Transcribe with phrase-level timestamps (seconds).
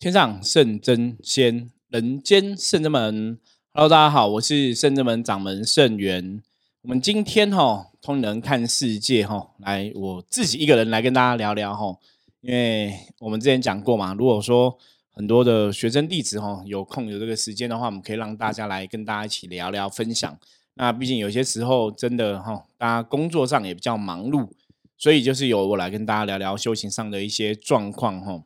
[0.00, 3.38] 天上圣真仙，人间圣真门。
[3.74, 6.42] Hello，大家好，我是圣真门掌门圣元。
[6.80, 11.98] 我们今天哈通人看世界哈，来我自己一个人来跟大家聊聊哈。
[12.40, 14.74] 因为我们之前讲过嘛，如果说
[15.10, 20.34] 很多的学生弟子哈有空有这个时间的话，我们可以让大家来跟大家一起聊聊分享。
[20.76, 24.48] 那毕竟有些时候真的哈，大家工作上也比较忙碌，
[24.96, 28.42] 所以就是由我来跟大家聊聊修行上的一些状况哈。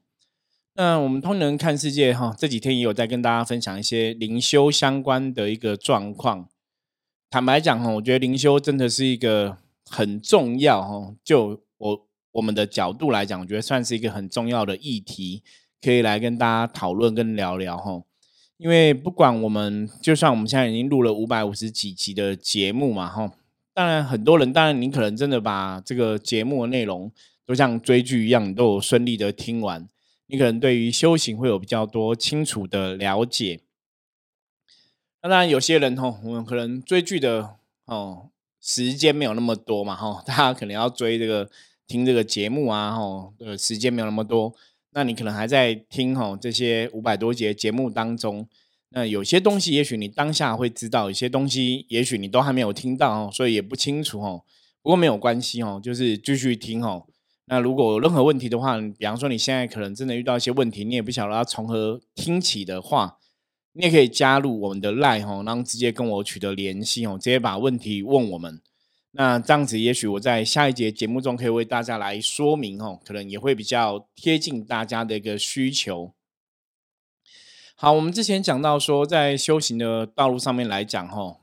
[0.77, 6.49] 那我们通人看世界哈，这几天也有在跟大家分享一些灵修相关的一个状况。
[7.31, 9.59] 坦白讲哈，我觉得灵修真的是一个
[9.89, 15.45] 很重要哈，就我我们的角度来讲，我觉得算是一个很重要的议题，
[15.81, 18.03] 可以来跟大家讨论跟聊聊哈。
[18.57, 23.33] 因为不管我们，就算我们现在已经录了五百五十几集的节目嘛哈，
[23.73, 27.13] 当然很多人，当然你可能真的把这个节目的内容
[27.47, 29.89] 都像追剧一样，都有顺利的听完。
[30.27, 33.61] 你可能对于修行会有比较多清楚的了解，
[35.21, 41.51] 当然有些人吼，我们可能追剧的哦时间没有那么多嘛吼， 大家可能要追这个
[41.87, 44.55] 听这个节目啊吼，呃时间没有那么多，
[44.93, 48.49] 那你可能还在听吼这些五百多节节目当中，
[48.89, 54.45] 那有些东西也许你当下会知道，有些东西也许你都还没有听到哦，所以也不清楚哦，
[54.81, 57.07] 不过没有关系哦，就是继续听哦。
[57.47, 63.19] 那如果有任何问题的话，比方说你现在可能真的遇到一些问题，你也不晓得要从何听起的话，
[63.73, 68.63] 你也可以加入我们的 Line 哦，然后直接跟我取得联系哦，直接把问题问我们。
[69.17, 76.15] 那这样子，也许我在下一节节目中可以为大家来说明哦，可能也会比较贴近大家的一个需求。
[77.77, 81.37] 好，我们之前讲到说，在修行的道路上面来讲，哈，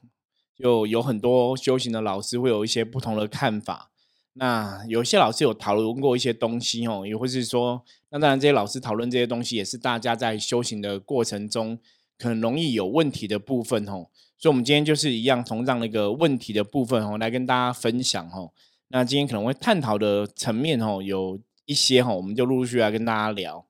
[0.57, 3.90] 就有很多修行的老师会有一些不同的看法。
[4.33, 11.77] 那有些老师有讨论过一些东西哦，也或是说，那当然这些老师讨论这些东西，也是大家在修行的过程中
[12.17, 14.07] 可能容易有问题的部分哦。
[14.37, 18.53] 所以，我们今天就是一样从这样的一个问题的部分哦，来跟大家分享哦。
[18.87, 23.65] 那今天可能会探讨的层面哦，有一些哈，我们就陆陆续来跟大家聊。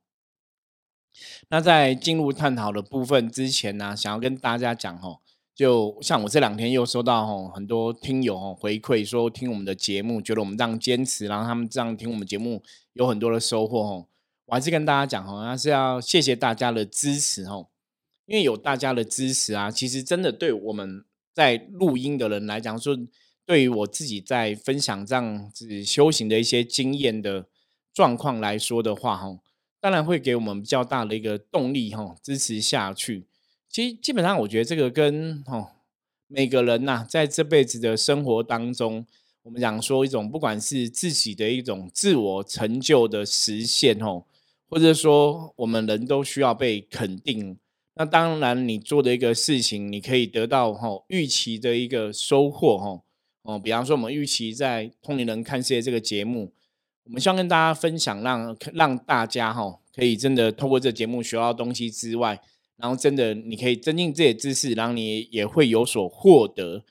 [1.49, 5.19] 那在进入探讨的部分之前呢，想要跟大家讲哦。
[5.61, 12.63] 就像我这两天又收到吼很多听友吼回馈说听我们的节目，觉得我们这样坚持，然后他们这样听我们节目
[12.93, 14.07] 有很多的收获吼。
[14.45, 17.69] 我还是跟大家讲吼，那是要谢谢大家的支持吼，
[18.25, 22.97] 因为有大家的支持啊，其实真的对我们在录音的人来讲，说
[23.45, 27.45] 对于我自己在分享这样子修行的一些经验的
[27.93, 29.37] 状况来说的话哈，
[29.79, 33.27] 当然会给我们比较大的一个动力哈，支持下去。
[33.71, 35.69] 其实基本上，我觉得这个跟哦
[36.27, 39.05] 每个人呐，在这辈子的生活当中，
[39.43, 44.25] 我们讲说一种不管是自己的一种自我成就的实现哦，
[44.69, 47.57] 或者说我们人都需要被肯定。
[47.95, 53.01] 那当然，你做的一个事情，你可以得到哈预期的一个收获哈
[53.43, 53.57] 哦。
[53.57, 56.51] 比方说，我们预期在《通灵人看世界》这个节目，
[57.05, 62.41] 我们希望跟大家分享，让让大家哈可以真的透过这节目学到东西之外。
[62.81, 66.83] 然后真的，你可以增进这些知识，然后你也会有所获得。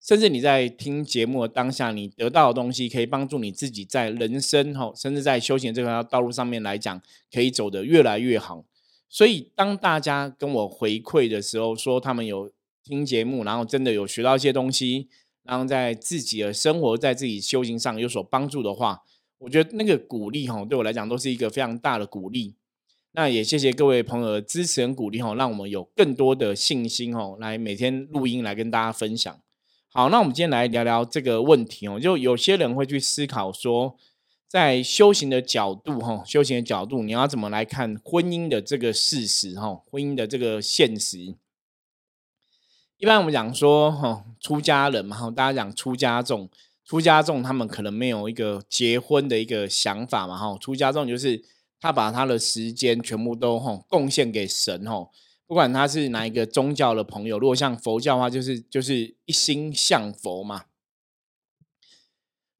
[0.00, 7.00] 甚至你在听节目的当下，你得到的东西可以帮助你自己在人生哈，甚至在修行这条道路上面来讲，
[7.30, 8.64] 可以走得越来越好。
[9.08, 12.50] 所以，当大家跟我回馈的时候，说他们有
[12.82, 15.08] 听节目，然后真的有学到一些东西，
[15.42, 19.02] 然后在自己的生活、在自己修行上有所帮助的话，
[19.38, 22.54] 我觉得那个鼓励哈，对我来讲都是一个非常大的鼓励。
[23.16, 29.40] 那也谢谢各位朋友的支持和鼓励哈，让我们有更多的信心哦，来每天录音来跟大家分享。
[29.88, 33.96] 好，那我们今天来聊聊这个问题哦，就有些人会去思考说，
[34.48, 41.36] 在修行的角度哈，修行的角度，你要怎么来看婚姻的这个事实哈，婚姻的这个现实。
[42.96, 46.50] 一般我们讲说哈，出家人嘛哈，大家讲出家众，
[46.84, 51.44] 出家众他们可能没有一个结婚的一个想法嘛，哈，出家众就是。
[51.84, 55.10] 他把他的时间全部都吼贡献给神吼，
[55.46, 60.64] 不管他是哪一个宗教的朋友，如果像佛教的话，就是就是一心向佛嘛。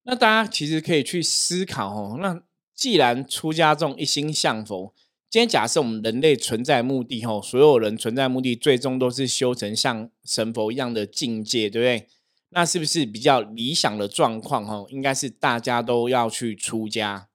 [0.02, 2.42] 那大家其实可以去思考哦，那
[2.74, 4.92] 既然出家众一心向佛，
[5.30, 12.08] 今天假设我们人类存在目的吼，所有人存在目的最终都是修成像神佛一样的境界，对不对？
[12.50, 14.86] 那是不是比较理想的状况吼？
[14.90, 17.30] 应该是大家都要去出家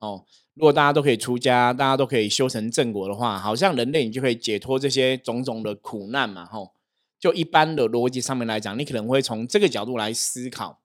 [0.00, 0.24] 哦。
[0.58, 6.72] 如果大家都可以出家，大家都可以修成正果的话，好像人类你就可以解脱这些种种的苦难嘛，吼！
[7.16, 10.80] 就一般的逻辑上面来讲，你可能会从这个角度来思考。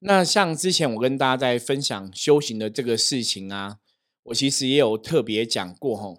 [0.00, 3.78] 那像之前我跟大家在分享修行的这个事情啊，
[4.24, 6.18] 我其实也有特别讲过，吼，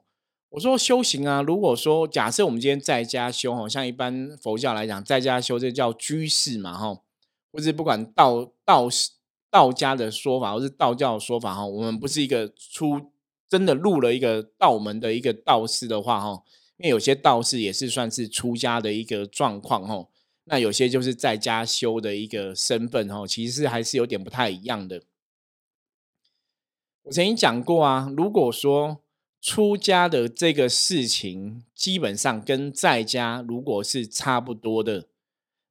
[0.52, 7.04] 我说修行啊，如果说假设我们今天在家修吼，像一般佛教来讲，在家修这叫居士嘛吼，
[7.52, 8.88] 或者不管道道
[9.54, 13.12] 道家的说法，或是道教的说法哈，我们不是一个出
[13.48, 16.44] 真的入了一个道门的一个道士的话哈，
[16.78, 20.08] 因为有些道士也是算是出家的一个状况哈，
[20.46, 25.04] 那有些就是在家修的一个身份哈，其实还是有点不太一样的。
[27.04, 29.04] 我曾经讲过啊，如果说。
[29.46, 35.10] 出家的这个事情，基本上跟在家如果是差不多的，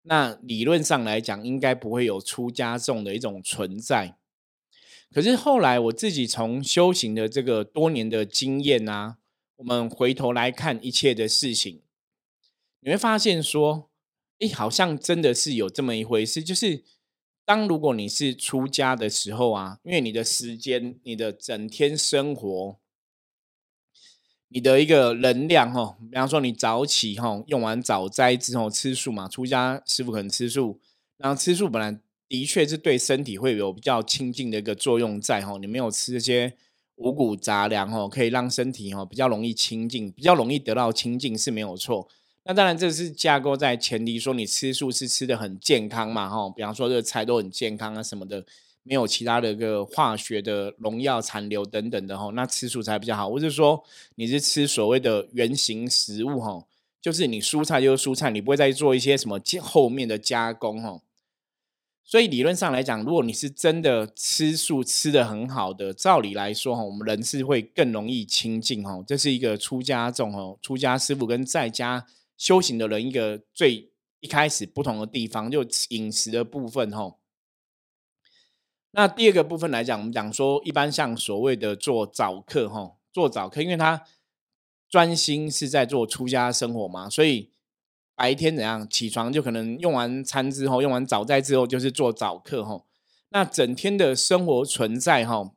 [0.02, 4.16] 那理论上来讲，应该不会有出家众的一种存在。
[5.12, 9.18] 可是后来我自己从修行的这个多年的经验啊，
[9.56, 11.82] 我们回头来看一切的事情，
[12.80, 13.90] 你会发现说，
[14.40, 16.42] 哎，好像真的是有这么一回事。
[16.42, 16.82] 就是
[17.44, 22.81] 当如果你是出家的时候啊，因为你的时间，你的整天生活。
[24.52, 30.78] 你的一个能量哈，比方说你早起哈，用完早斋之后吃素嘛，出家师傅可能吃素，
[31.16, 36.52] 然后吃素本来的确是对身体会有比较清净的一个作用在哈，你没有吃这些
[36.96, 42.06] 五谷杂粮哈，可以让身体哈比较容易清净，比较容易得到清净是没有错。
[42.44, 48.44] 那当然这是架构在前提说你吃素是吃的很健康嘛哈，比方说这个菜都很健康啊什么的。
[48.84, 53.30] 没有其他的一个化学的农药残留等等的哈，那吃素才比较好。
[53.30, 53.84] 或者说
[54.16, 56.66] 你是吃所谓的原形食物哈，
[57.00, 61.00] 就是你蔬菜就是蔬菜，你不会再做一些什么后面的加工哈。
[62.04, 69.02] 所以理论上来讲，如果你是真的吃素吃的很好的，照理来说哈，我们人是会更容易清净哈。
[69.06, 72.04] 这是一个出家众哈，出家师傅跟在家
[72.36, 73.88] 修行的人一个最
[74.18, 77.14] 一开始不同的地方，就饮食的部分哈。
[78.94, 84.04] 那第二个部分来讲，我们讲说，一般像所谓的做早课哈，做早课，因为他
[84.88, 87.50] 专心是在做出家生活嘛，所以
[88.14, 92.84] 白天怎样起床就可能用完餐之后，用完早斋之后就是做早课哈。
[93.30, 95.52] 那整天的生活存在哈，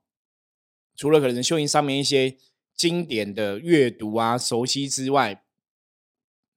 [0.95, 2.37] 除了可能修行上面一些
[2.73, 5.43] 经典的阅读啊、熟悉之外，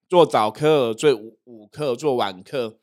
[0.08, 2.78] 做早课、做午课、做晚课，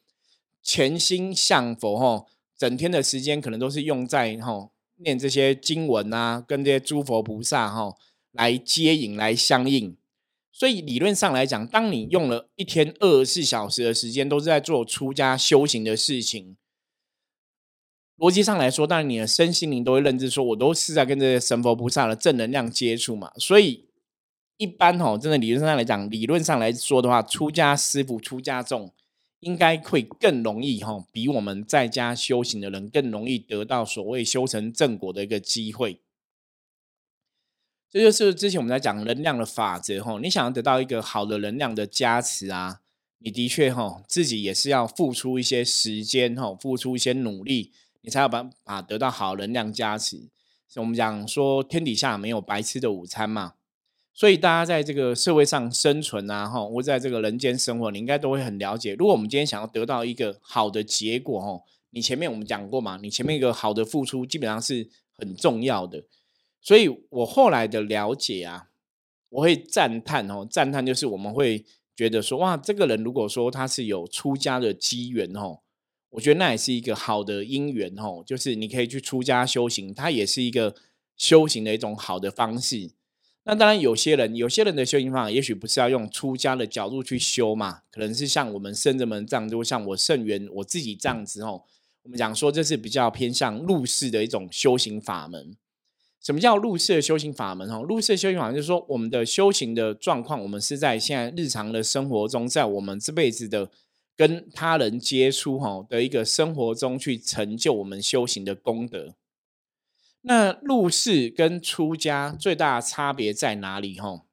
[0.62, 2.26] 全心向佛哈。
[2.57, 7.96] 整天的时间可能都是用在哈念这些经文啊，跟这些诸佛菩萨哈
[8.31, 9.98] 来接引来相应。
[10.52, 16.56] 所以理论上来讲，当你用了一天二十四小时的时间都是在做出家修行的事情，
[18.18, 23.34] 逻辑上来说，当然你的身心灵都会认知说，我都是在跟这些神佛菩萨的正能量接触嘛。
[23.36, 23.90] 所以
[24.56, 28.94] 一般哈，真的理论上来讲，理论上来说的话，出家师傅、出家众。
[29.46, 36.02] 应该会更容易哈，比我们在家修行的人更容易得到所谓修成正果的一个机会。
[37.92, 42.82] 这就是之前我们在讲能量的法则哈，你想要得到一个好的能量的加持啊，
[43.20, 47.72] 你的确哈自己也是要付出一些时间哈，付出一些努力，
[48.02, 50.28] 你才有办法得到好能量加持。
[50.78, 53.54] 我们讲说天底下没有白吃的午餐嘛。
[54.18, 58.96] 所以大家在这个社会上生存啊，哈，或在这个人间生活，你应该都会很了解。
[58.96, 66.06] 如果我们今天想要得到一个好的结果，哈，你前面我们讲过嘛，你前面一个好的付出基本上是很重要的。
[66.62, 68.70] 所以我后来的了解啊，
[69.28, 75.60] 我会赞叹哦，赞叹就是我们会觉得说，哇，这个人如果说他是有出家的机缘，哦，
[76.12, 80.74] 我觉得那也是一个好的因缘，哦，就是你可以去出家修行，它也是一个
[81.18, 82.92] 修行的一种好的方式。
[83.48, 91.62] 那当然，有些人有些人的修行方法，也许不是要用出家的角度去修嘛，可能是像我们圣人们这样，就像我圣元我自己这样子哦。
[92.02, 95.56] 我们讲说，这是比较偏向入世的一种修行法门。
[96.20, 97.70] 什么叫入世的修行法门？
[97.70, 103.70] 哈，入世修行法门就是说，我们的修行的状况，我们是在现在日常的生活中，在我们这辈子的
[104.18, 109.14] 跟他人接触哈的一个生活中去成就我们修行的功德。
[110.27, 114.00] 那入世跟出家最大的差别在哪里？
[114.00, 114.25] 吼，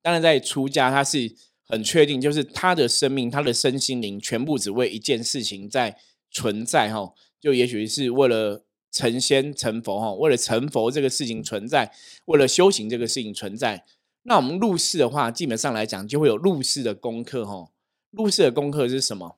[0.00, 5.98] 当然在出家，他是很确定，就是他的生命、他的身心灵全部只为一件事情在
[6.30, 11.92] 存在，吼，就也许是为了成仙成佛，吼，为了成佛这个事情存在，
[12.24, 13.84] 为了修行这个事情存在。
[14.22, 17.72] 那我们入世的话，基本上来讲，就会有入世的功课，吼，
[18.10, 19.36] 入世的功课是什么？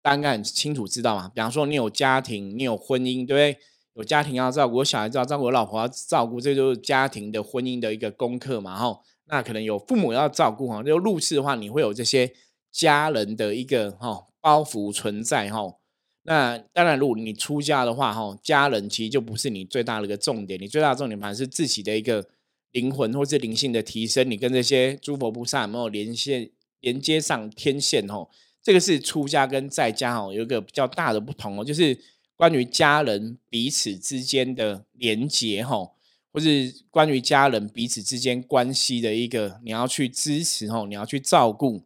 [0.00, 1.28] 大家应该很清楚知道嘛？
[1.34, 3.58] 比方说，你有家庭，你有婚姻，对不对？
[3.98, 8.76] 有家庭要照顾，我小孩要照顾，我老婆要照顾，这就是家庭的婚姻的一个功课嘛。
[8.76, 12.32] 哈，那可能有父母要照顾哈，就入世的话，你会有这些
[12.70, 15.74] 家人的一个哈包袱存在哈。
[16.22, 22.24] 那当然，如果你出家的话哈，家人其实就不是你最大的一个重点，你最大的重点反而是自己的一个
[22.70, 28.06] 灵魂或是灵性的提升，你跟这些诸佛菩萨有没有连线连接上天线？
[28.08, 28.28] 哦，
[28.62, 31.98] 这个是出家跟在家哦，有一个比较大的不同哦，就是
[32.38, 35.90] 关于家人彼此之间的连结，哈，
[36.32, 41.82] 或是关于家人彼此之间关系的一个你要去支持，哦，你要去照顾。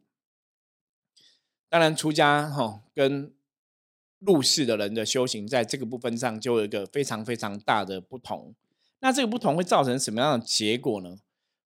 [1.70, 3.32] 当然，出家哈跟
[4.18, 8.54] 入世的人的修行，在这个部分上就有一个非常非常大的不同。
[9.00, 11.16] 那这个不同会造成什么样的结果呢？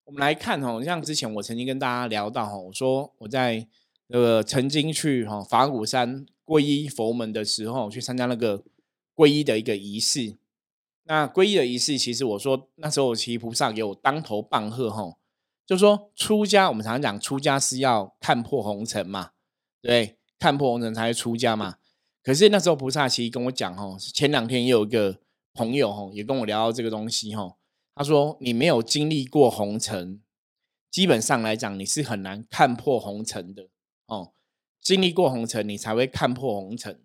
[0.05, 3.67] 我们来看哈，像之前我曾经跟大家聊到哈，我说我在
[4.11, 8.63] 呃曾经去哈法鼓山皈依佛门的时候，去参加那个
[9.17, 10.37] 皈依的一个仪式。
[11.05, 15.17] 那皈依的仪式，其实我说那时候祈菩萨给我当头棒喝哈，
[15.65, 19.31] 就说出家，我们常常讲出家是要看破红尘嘛。
[19.81, 21.77] 对，看破红尘才会出家嘛。
[22.23, 25.21] 可是那时候菩萨其实跟我讲，哦，前两天也有一个
[25.55, 27.57] 朋友，哦，也跟我聊到这个东西，哦，
[27.95, 30.21] 他说你没有经历过红尘，
[30.91, 33.69] 基本上来讲你是很难看破红尘的，
[34.07, 34.33] 哦，
[34.83, 37.01] 经历过红尘，你才会看破红尘。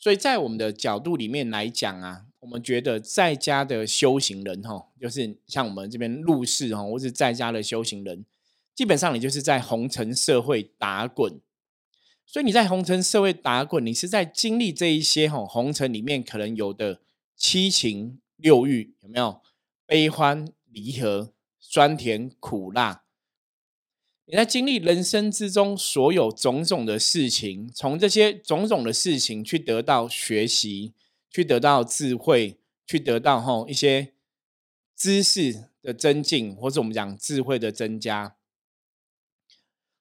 [0.00, 8.24] 所以在我们的角度里面来讲啊，我们觉得在家的修行人，哈，就是像我们这边入世，哈，或是在家的修行人，
[8.74, 11.38] 基本上你就是在红尘社会打滚。
[12.24, 17.00] 所以你在红尘社会打滚，你是在经历这一些哈红尘里面可能有的
[17.36, 19.42] 七情六欲，有没有
[19.84, 23.02] 悲欢离合、酸甜苦辣？
[24.30, 30.92] 你在经历人生之中所有种种的事情，从这些种种的事情去得到学习，
[31.28, 32.56] 去得到智慧，
[32.86, 34.12] 去得到哈一些
[34.94, 38.36] 知识的增进，或者我们讲智慧的增加。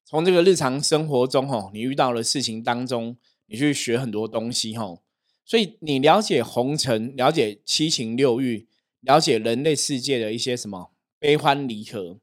[0.05, 3.17] 从这个日常生活中，吼，你遇到的事情当中，
[3.47, 5.01] 你去学很多东西，吼，
[5.43, 8.67] 所以你了解红尘，了解七情六欲，
[9.01, 12.19] 了解人类世界的一些什么悲欢离合。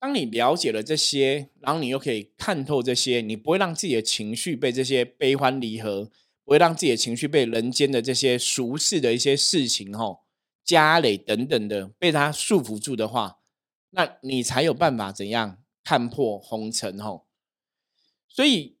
[0.00, 6.10] 当你了解了这些，然后你又可以看透这些，你不会让自己的情绪被这些悲欢离合，
[6.44, 10.22] 不会让自己的情绪被人间的这些俗世的一些事情，吼，
[10.64, 13.40] 家累等等的被它束缚住的话，
[13.90, 15.58] 那你才有办法怎样？
[15.82, 17.26] 看破红尘吼，
[18.28, 18.76] 所以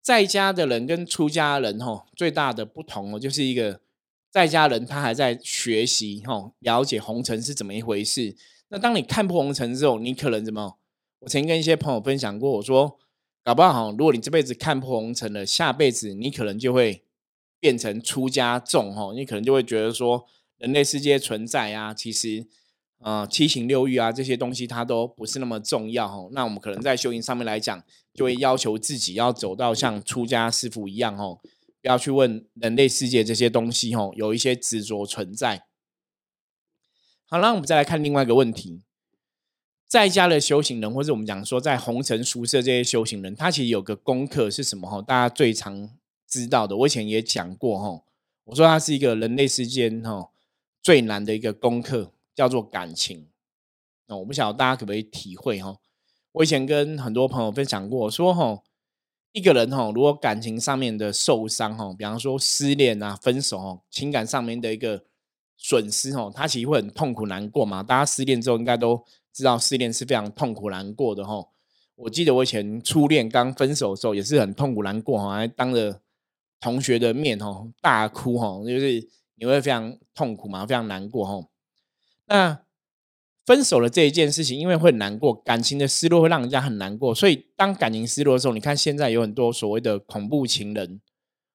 [0.00, 3.80] 在家的人跟出家人吼最大的不同哦，就是一个
[4.30, 8.34] 在家人他还在学习吼，了解红尘是怎么一回事。
[8.72, 10.78] 那当你看破红尘之后，你可能怎么？
[11.20, 12.98] 我曾经跟一些朋友分享过，我说
[13.44, 17.04] 搞不好，如果你这辈子看破红尘了，下辈子你可能就会
[17.60, 20.24] 变成出家众哈，你可能就会觉得说
[20.56, 22.48] 人类世界存在啊，其实。
[23.04, 26.28] 呃，七情六欲啊，这些东西它都不是那么重要哈。
[26.30, 27.82] 那我们可能在修行上面来讲，
[28.14, 31.40] 就会要求自己要走到像出家师傅一样哦，
[31.80, 35.64] 不要去问人类世界这些东西哦，有一些执着存在。
[37.32, 38.82] 好那，我们再来看另外一个问题，
[39.88, 45.00] 在家的修行人，或者我们讲说在红尘俗世这些修行人，他其实有个功课是什么哈？
[45.00, 45.88] 大家最常
[46.28, 48.04] 知道的，我以前也讲过哈。
[48.44, 50.28] 我说它是一个人类世间哈
[50.82, 52.12] 最难的一个功课。
[52.34, 53.28] 叫做感情，
[54.06, 55.76] 那我不晓得大家可不可以体会哈？
[56.32, 58.62] 我以前跟很多朋友分享过，说哈，
[59.32, 65.04] 一个人哈，如果感情上面的受伤哈，比方说失恋啊、分手哦，情感上面的一个
[65.64, 67.84] 损失哦，他其实会很痛苦难过嘛。
[67.84, 69.00] 大家失恋之后应该都
[69.32, 71.40] 知道，失恋是非常痛苦难过的哈。
[71.94, 76.00] 我记得我以前初恋刚分手的时候，也是很痛苦难过哈，还当着
[76.60, 81.48] 同学的面哦大哭哈，就是你会非常痛苦嘛，非常难过哈。
[82.26, 82.60] 那
[83.46, 91.00] 分手了这一件事情，因为会难过，感情的失落会让人家很难过，所以当感情失落的时候，你看现在有很多所谓的恐怖情人，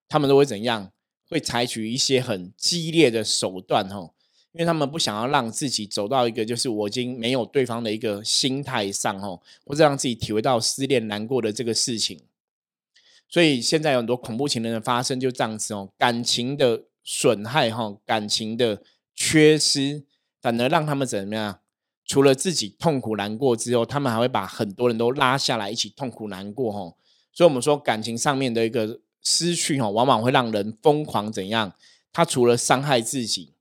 [0.08, 0.92] 他们都会怎样？
[1.30, 4.14] 会采取一些很激烈的手段，吼，
[4.54, 12.22] 因为他们不想要让自己走到一个就是我已经没有对方的一个心态上，吼，或者让自己体会到失恋难过的这个事情。
[13.30, 18.82] 所以现在有很多恐怖情人的发生，就这样子哦，感情的损害，哈，感情的
[19.14, 20.04] 缺失。
[20.40, 21.60] 反而让他们怎么样？
[22.06, 26.98] 除了自己痛苦难过之后，他们还会把很多人都拉下来一起痛苦难过吼。
[27.34, 31.74] 所以，我们说感情上面的一个失去吼，往往会让人疯狂怎样？
[32.14, 33.52] 他除了伤害自己，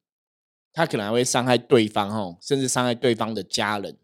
[0.72, 3.96] 他可能还会伤害对方吼，甚至伤害对方的家人。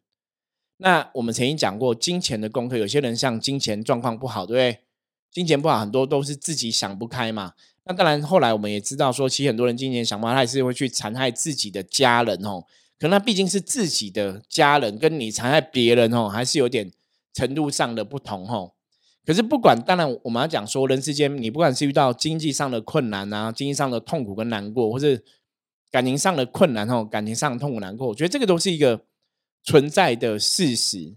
[0.79, 4.81] 那我们曾经讲过金钱的功课，有些人像金钱状况不好，对不对？
[5.31, 7.55] 金钱不好，很多都是自己想不开嘛。
[7.85, 12.65] 那当然，后来我们也知道说，其实很多人今年想不开，他也是会去残害自己的家人哦。
[12.99, 16.91] 可那毕竟是自己的家人，跟你残害别人哦，还是有点
[17.33, 18.73] 程度上的不同哦。
[19.25, 25.23] 可是不管，当然我们要讲说，人世间你不管是遇到经济上的困难啊，经济上的痛苦跟难过，或是
[25.91, 29.05] 感情上的困难哦，感情上的痛苦难过，我觉得这个都是一个
[29.63, 31.15] 存在的事实。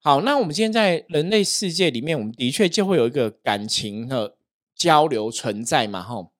[0.00, 4.36] 好，那我们今天在人类世界里面，我们的确就会有一个感情的
[4.74, 6.32] 交流存在嘛，吼。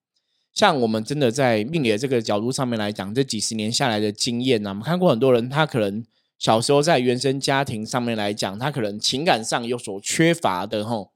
[0.53, 6.05] 像我们真的在命理的这个角度上面来讲，这几十年下来的经验呢，我们看过很多人，他可能
[6.43, 11.13] 小时候在原生家庭上面来讲，他可能情感上有所缺乏的，吼。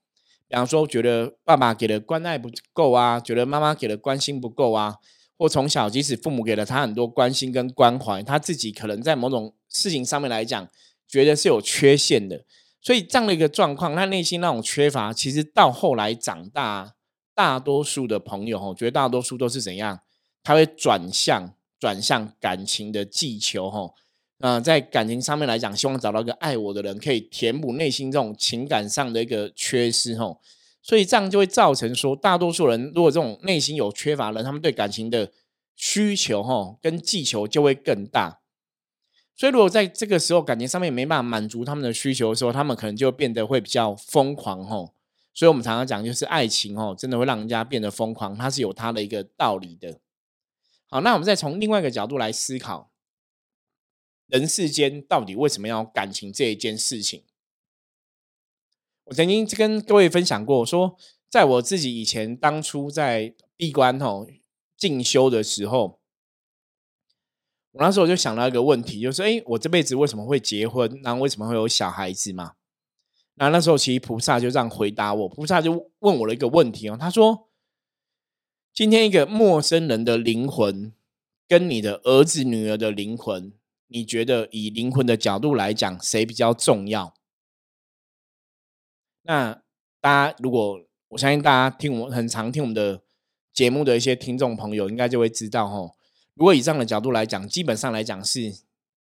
[0.48, 4.96] 比方说，觉得爸爸给的关爱不够啊，觉得妈妈给的关心不够啊，
[5.38, 10.66] 或从小即使父母给了他很多关心跟关怀，他自己可能在某种事情上面来讲，
[11.06, 12.46] 觉得是有缺陷的。
[12.82, 16.94] 所以这样的一个状况，他内心那种缺乏，其实到后来长大。
[17.36, 20.00] 大多数的朋友，吼，绝大多数都是怎样？
[20.42, 23.94] 他会转向转向感情的寄求，吼，
[24.40, 30.40] 嗯，在感情上面来讲，希望找到一个爱我的人，可以填补内心这种情感上的一个缺失，吼。
[30.84, 35.32] 所以这样就会造成说，大多数人如果这种内心有缺乏人，他们对感情的
[35.76, 38.40] 需求，吼，跟寄求就会更大。
[39.36, 44.94] 所以如果在这个时候感情上面没办法满足他们的需求的时候，他们可能就变得会比较疯狂，吼。
[45.34, 50.00] 所以，我们常常讲，就是爱情哦，真的会让人家变得疯狂，它是有它的一个道理的。
[50.90, 52.90] 好，那我们再从另外一个角度来思考，
[54.28, 57.24] 人世间到底为什么要感情这一件事情？
[59.06, 60.98] 我曾经跟各位分享过，说
[61.30, 64.28] 在我自己以前当初在闭关哦
[64.76, 66.00] 进修的时候，
[67.72, 71.00] 我那时候就想到一个问题，就是哎，我这辈子为什么会结婚？
[71.04, 72.56] 然后为什么会有小孩子嘛？
[73.36, 75.30] 那那时候，其实菩萨就这样回答我。
[75.30, 77.48] 菩萨就问我了一个问题哦，他说
[78.74, 80.92] ：“今天一个陌生人的灵魂
[81.48, 83.54] 跟你的儿子女儿的灵魂，
[83.88, 87.14] 你觉得以灵魂的角度来讲，谁比较重要？”
[89.24, 89.62] 那
[90.00, 93.02] 大家如果我相信大家听我很常听我们的
[93.54, 95.96] 节目的一些听众朋友，应该就会知道哦。
[96.34, 98.54] 如果以这样的角度来讲，基本上来讲是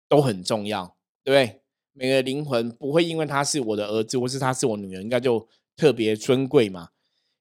[0.07, 1.61] 都很重要，对不对？
[1.93, 6.89] 每个灵魂不会因为他是我的儿子，或是他是我女儿，应该就特别尊贵嘛？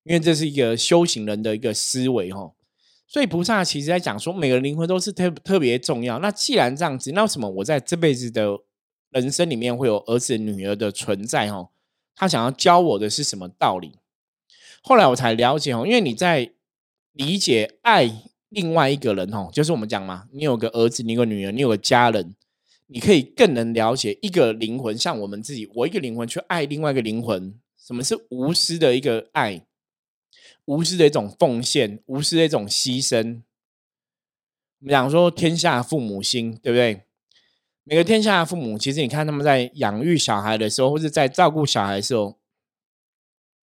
[0.03, 2.53] 因为这是一个修行人的一个思维哈。
[3.15, 6.19] 所以菩萨其实在讲说，每个灵魂都是特特别重要。
[6.19, 8.59] 那既然这样子，那为什么我在这辈子的
[9.11, 11.69] 人生里面会有儿子女儿的存在哦？
[12.17, 13.93] 他想要教我的是什么道理？
[14.83, 16.55] 后来我才了解哦，因为你在
[17.13, 18.11] 理解爱
[18.49, 22.35] 另外一个人哦，就是我们讲嘛，你有个儿子，你有个女儿，你有个家人。
[22.89, 29.65] 你可以更能了解一个灵魂，像我们自己，我一个灵魂去爱另外一个灵魂，什么是无私的一个爱，
[30.67, 33.43] 无私的一种奉献，无私的一种牺牲。
[34.81, 37.03] 我们讲说天下父母心，对不对？
[37.85, 42.39] 每个天下的父母，其实你看他们在养育小孩的时候，或者在照顾小孩的时候，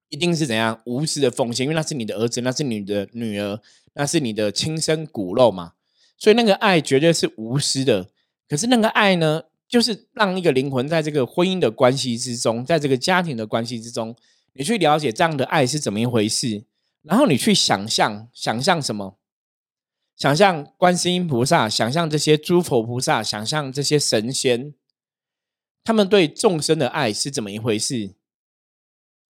[0.10, 3.60] 一定是怎样无私的奉献，因为那是你的儿子，那是你的女儿，
[3.94, 5.74] 那是你的亲生骨肉嘛，
[6.18, 8.10] 所以那个爱绝对是无私的。
[8.48, 14.16] 可是那个爱呢，就是让一个灵魂在这个婚姻的关系之中，在这个家庭的关系之中，
[14.54, 16.64] 你去了解这样的爱是怎么一回事，
[17.02, 19.18] 然后你去想象，想象什么？
[20.16, 24.76] 想象观世音菩萨，想象这些诸佛菩萨，想象这些神仙，
[25.84, 28.16] 他们对众生的爱是怎么一回事？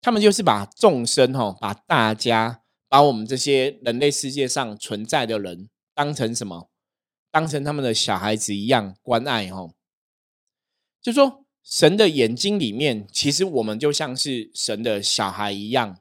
[0.01, 6.71] 他们就是把众生哈，把大家，把我们这些人类世界上存在的人当成什么？
[7.31, 9.69] 当成他们的小孩子一样关爱哈，
[11.03, 15.99] 就说神的眼睛里面，其实我们就像是神的小孩一样，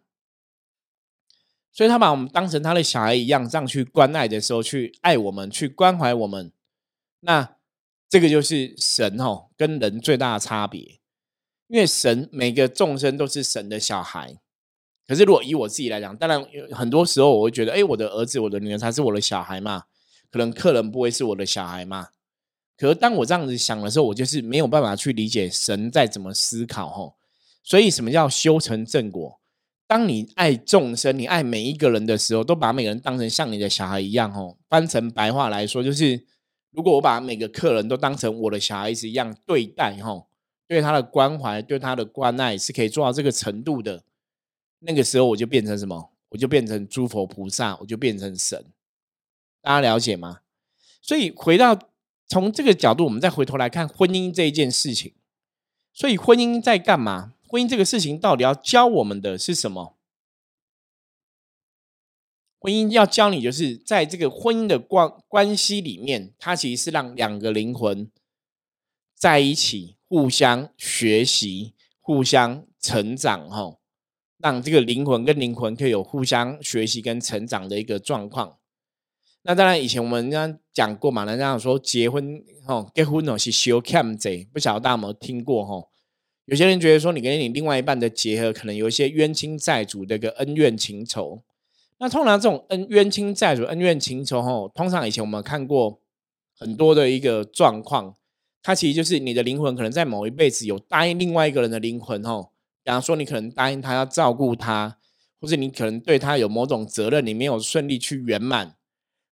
[1.78, 6.52] 所以他把我们当成他的小孩一样，这样去关爱的时候，去爱我们，去关怀我们。
[7.20, 7.56] 那
[8.10, 11.00] 这个就是神哦，跟人最大的差别，
[11.68, 14.40] 因为神每个众生都是神的小孩。
[15.08, 19.84] 可是如果以我自己来讲，当然很多时候我会觉得，哎，我的儿子、我的女儿才是我的小孩嘛。
[20.32, 22.08] 可能客人不会是我的小孩嘛？
[22.76, 27.18] 可是当我这样子想的时候，我就是没有办法去理解神在怎么思考吼。
[27.64, 29.40] 所以什么叫修成正果？
[29.88, 34.58] 当你爱众生，你爱每一个人的时候，都把每个人当成像你的小孩一样哦。
[34.68, 36.26] 翻成白话来说，就是
[36.72, 40.28] 如果我把每个客人都当成我的小孩子一样对待哦，
[40.68, 44.04] 对他的关怀、对他的关爱是可以做到这个程度的，
[44.80, 46.12] 那个时候我就变成什么？
[46.30, 48.66] 我就变成诸佛菩萨，我就变成神。
[49.62, 50.42] 大家了解吗？
[51.02, 51.80] 所以回到
[52.28, 55.14] 从这个角度，我们再回头来看婚姻这一件事情。
[55.94, 57.36] 所以婚姻在干嘛？
[57.48, 59.96] 婚姻这个事情到底要教我们的是什么？
[62.60, 68.12] 婚姻要教你，就是在这个婚姻的关关系里面，它其实是让两个灵魂
[69.16, 73.78] 在一起，互相学习、互相成长，哈，
[74.40, 78.58] 让这个灵魂跟灵魂可以有互相学习跟成长的一个状况。
[79.44, 85.88] 那当然，以前我们刚讲过嘛，人家说结婚哦，结婚哦是修 cam 贼，不晓得大家有没有听过哈？
[86.48, 91.44] 有些人觉得说，你跟你另外一半的结合，可能有一些冤亲债主的一个恩怨情仇。
[92.00, 96.00] 那通常这种恩冤亲债主、恩怨情仇，吼，通常以前我们看过
[96.58, 98.16] 很多的一个状况，
[98.64, 105.00] 它其实就是你的灵魂可能在某一辈子有答应另外一个人的灵魂，吼，比方说你可能答应他要照顾他，
[105.42, 108.76] 或者你可能对他有某种责任，你没有顺利去圆满，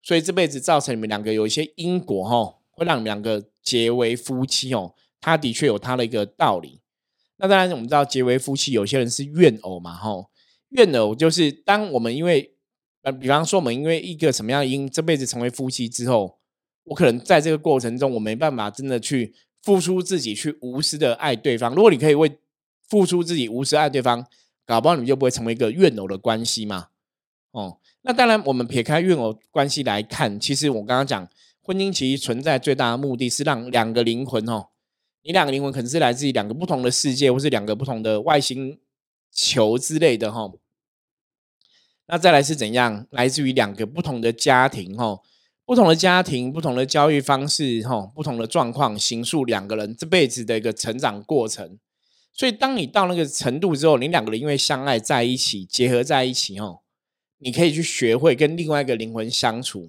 [0.03, 6.81] 所以这辈子造成你们两个有一些因果，吼，会让你们两个结为夫妻，哦，他的确有他的一个道理。
[7.37, 10.31] 那当然，我们知道结为夫妻，有些人是怨偶嘛，吼，
[10.69, 12.55] 怨偶就是当我们因为，
[13.03, 16.39] 呃，比方说我们因为一个什么样的因，这辈子成为夫妻之后，
[16.85, 21.75] 我可能在这个过程中，我没办法真的去付出自己，去无私的爱对方。
[21.75, 22.39] 如果你可以为
[22.89, 24.25] 付出自己，无私爱对方，
[24.65, 26.89] 搞不好你就不会成为一个怨偶的关系嘛，
[27.51, 31.29] 哦，那当然，我们撇开怨偶关系来看，其实我刚刚讲，
[31.63, 34.69] 婚姻其实存在最大的目的是让两个灵魂，哦。
[35.25, 38.79] 你两个灵魂可能是来自于两个不同的世界，或是两个不同的外星
[39.33, 40.53] 球之类的哈。
[42.07, 43.07] 那再来是怎样？
[43.09, 45.19] 来自于两个不同的家庭哈，
[45.65, 51.79] 不同的家庭、不同的教育方式哈，不同的状况，形塑两个人这辈子的一个成长过程。
[52.35, 56.81] 所以，当你到那个程度之后，你两个人因为相爱在一起，结合在一起哦，
[57.39, 59.89] 你可以去学会跟另外一个灵魂相处。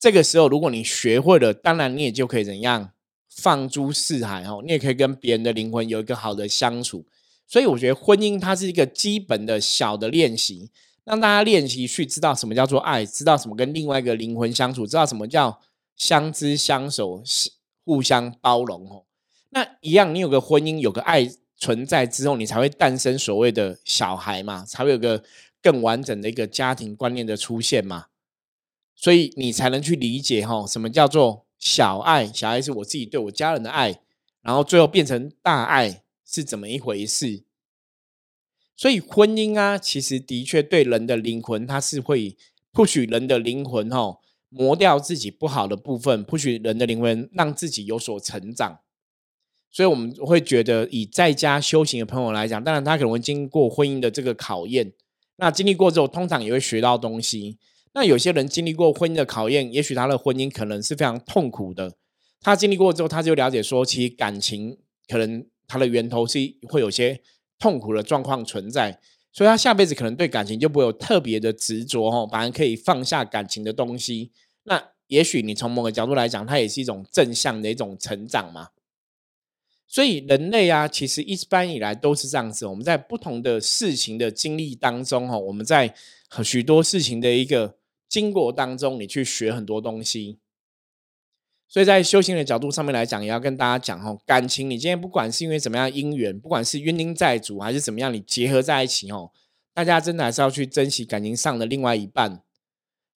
[0.00, 2.93] 这个时候，如果你学会了，当然你也就可以怎样？
[3.36, 7.04] 放诸四海哦，你也可以跟别人的灵魂有一个好的相处，
[7.48, 10.70] 所以我觉得婚姻它是一个基本的小的练习，
[11.02, 15.60] 让大家练习去知道什么叫做爱，知道什么跟另外一个灵魂相处，知道什么叫
[15.96, 17.22] 相知相守、
[17.84, 19.04] 互相包容哦。
[19.50, 25.24] 那一样，你有个婚姻，有个爱存在之后，你才会诞生所谓的小孩嘛，才会有个
[25.60, 28.06] 更完整的一个家庭观念的出现嘛，
[28.94, 31.43] 所以你才能去理解哈，什么叫做。
[31.64, 33.98] 小爱，小爱是我自己对我家人的爱，
[34.42, 37.42] 然后最后变成大爱是怎么一回事？
[38.76, 42.36] 所以婚姻啊，其实的确对人的灵魂，它是会
[42.70, 44.18] 不许人的灵魂哦
[44.50, 48.80] 磨掉自己不好的部分，不许人的灵魂让自己有所成长。
[49.70, 54.92] 所以我们会觉得，以在家修行的朋友来讲，当然他可能会经过婚姻的这个考验，
[55.36, 57.56] 那经历过之后，通常也会学到东西。
[57.94, 61.94] 那有些人经历过婚姻的考验，也许他的婚姻可能是非常痛苦的。
[62.40, 64.76] 他经历过之后，他就了解说，其实感情
[65.08, 67.22] 可能它的源头是会有些
[67.58, 69.00] 痛苦的状况存在，
[69.32, 74.30] 所以他下辈子可能对感情就不会有特别的执着哦，反而可以放下感情的东西。
[74.64, 78.70] 那也许你从某个角度来讲，它也是一种正向的一种成长嘛。
[79.86, 82.66] 所以人类啊，其实一般以来都是这样子。
[82.66, 85.94] 我们在不同的事情的经历当中，哈，我们在
[86.42, 87.76] 许多事情的一个。
[88.14, 90.38] 经过当中，你去学很多东西，
[91.66, 99.32] 所以在修行的角度上面来讲，也要跟大家讲哦，感情你今天不管是因为怎么样姻缘，不管是冤亲债主还是怎么样，你结合在一起哦，
[99.72, 102.40] 大家真的还是要去珍惜感情上的另外一半。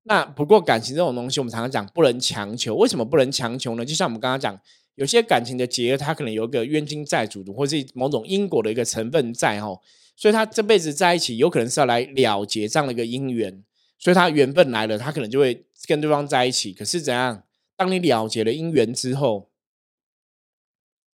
[0.02, 2.74] 那不过感情这种东西，我们常常讲不能强求。
[2.74, 3.86] 为什么不能强求呢？
[3.86, 4.60] 就像我们刚刚讲，
[4.96, 9.80] 有些感情的结合，它可能有一个冤亲债主，或是某种因果的一个成分在哦，
[10.16, 13.64] 所以他这辈子在一起，有可能是要来了结这样的一个姻缘。
[13.98, 16.74] 所以他缘分来了，他可能就会跟对方在一起。
[16.74, 17.44] 可是怎样？
[17.76, 19.52] 当你了结了姻缘之后，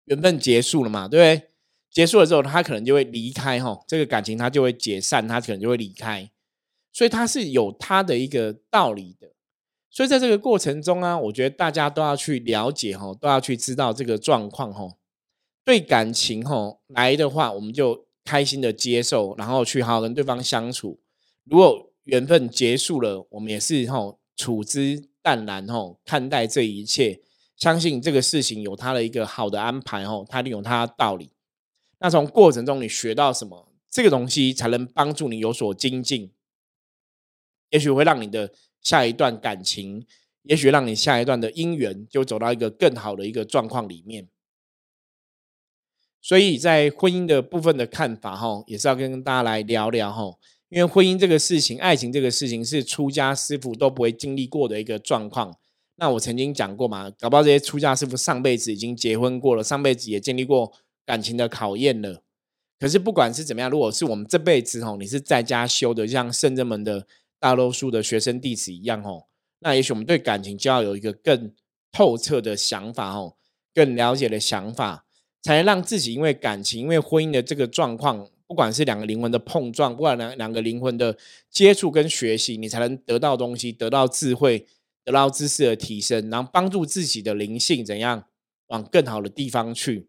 [0.06, 1.08] 缘分结束了嘛？
[1.08, 1.50] 对不对？
[1.90, 6.30] 结束了之后，他可能就会离开哈，这个感情他就会解散，他可能就会离开。
[6.92, 9.34] 所以他是有他的一个道理的。
[9.90, 14.98] 所以在这个过程中啊，我觉得大家都要去了解哈，都要去知道这个状况哈。
[15.64, 21.00] 对感情哈来的话，我们就开心的接受，然后去好好跟对方相处。
[21.44, 27.22] 如果缘分结束了，我们也是吼处之淡然吼看待这一切，
[27.56, 31.32] 相信这个事情有他的一个好的安排吼，他一定有它的道理。
[32.00, 36.32] 那从过程中你学到什么，这个东西才能帮助你有所精进，
[37.70, 40.06] 也许会让你的下一段感情，
[40.42, 44.28] 也许让你下一段的姻缘就走到一个更好的一个状况里面。
[46.22, 50.38] 所以在婚姻的部分的看法哈，也是要跟大家来聊聊哈。
[50.74, 55.56] 因为婚姻这个事情，爱情这个事情是出家师傅都不会经历过的一个状况。
[55.98, 60.74] 那我曾经讲过嘛，搞不好这些出家师傅上辈子已经结婚过了，上辈子也经历过
[61.06, 62.24] 感情的考验了。
[62.80, 67.06] 可是不管是怎么样，如果是我们这辈子吼，你是在家修的，像圣人们的
[67.40, 69.28] 大多数的学生弟子一样吼，
[69.60, 71.54] 那也许我们对感情就要有一个更
[71.92, 73.38] 透彻的想法吼，
[73.76, 75.06] 更了解的想法，
[75.44, 78.28] 才能让自己因为感情，因为婚姻的这个状况。
[78.54, 81.18] 不管是两个灵魂的碰撞，不管两两个灵魂的
[81.50, 84.68] 接触跟学习，你才能得到东西，得到智慧，
[85.04, 88.26] 得到知识的提升，然后帮助自己的灵性怎样
[88.68, 90.08] 往更好的地方去，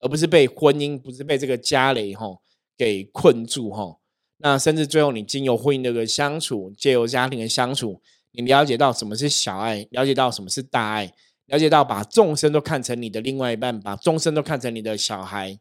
[0.00, 2.40] 而不是被婚姻，不是被这个家雷吼
[2.78, 4.00] 给困住吼。
[4.38, 8.00] 那甚至最后，你经由婚姻的个相处，借由家庭的相处，
[8.32, 11.12] 你了解到什么是小爱，了解到什么是大爱，
[11.44, 15.58] 了解到把众生都看成你的另外一半，把众生都看成你的小孩，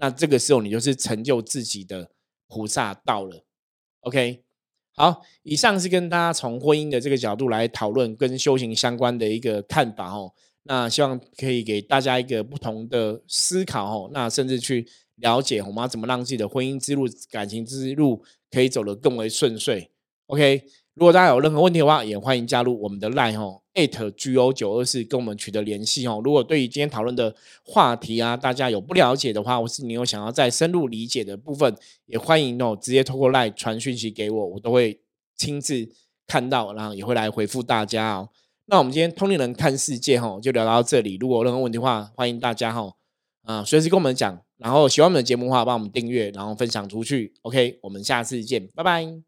[0.00, 2.10] 那这个时候你就是成就自己的
[2.46, 3.44] 菩萨道了。
[4.00, 4.42] OK，
[4.94, 10.32] 好，以上是跟大家从婚姻的这个角度来讨论跟修行相关的一个看法哦。
[10.62, 14.10] 那希望可以给大家一个不同的思考哦。
[14.12, 14.86] 那甚至去。
[15.20, 19.90] 了解我们要怎么让自己的婚姻之路、感情之路可以走得更为顺遂。
[20.26, 20.62] OK，
[20.98, 26.20] 如果大家有任何问题的话，也欢迎加入我们的 Line 哦，at go 九二四跟我们取得联系哦。
[26.24, 27.32] 如果对于今天讨论的
[27.62, 31.72] 话题啊，大家有不了解的话，或是你有想要再深入理解的部分，
[32.06, 35.00] 也欢迎哦直接透过 Line 传讯息给我，我都会
[35.36, 35.88] 亲自
[36.26, 38.28] 看到，然后也会来回复大家哦。
[38.66, 41.16] 那我们今天通灵人看世界哈，就聊到这里。
[41.20, 42.92] 如果有任何问题的话，欢迎大家哈
[43.44, 44.40] 啊随时跟我们讲。
[44.56, 47.34] 然后喜欢我们的节目的话，帮我们订阅，然后分享出去。
[47.42, 49.27] OK，我们下次见，拜拜。